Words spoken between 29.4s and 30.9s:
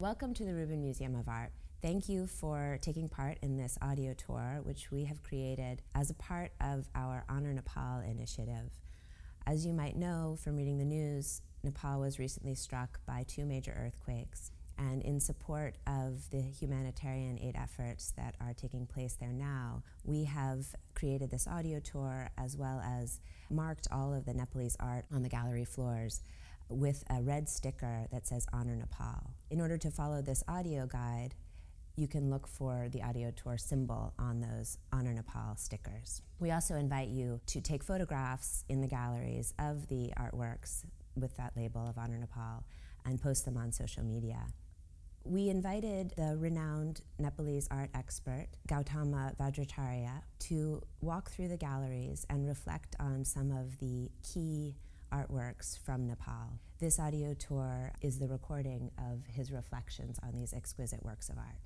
In order to follow this audio